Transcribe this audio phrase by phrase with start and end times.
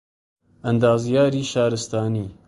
[0.63, 2.31] ئەندازیاریی شارستانی